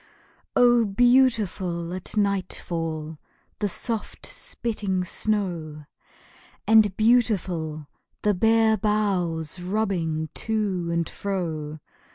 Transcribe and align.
Oh, 0.55 0.83
beautiful 0.83 1.93
at 1.93 2.17
nightfall 2.17 3.19
The 3.59 3.69
soft 3.69 4.25
spitting 4.25 5.03
snow! 5.03 5.83
And 6.65 6.97
beautiful 6.97 7.87
the 8.23 8.33
bare 8.33 8.77
boughs 8.77 9.61
Rubbing 9.61 10.29
to 10.33 10.89
and 10.91 11.07
fro! 11.07 11.77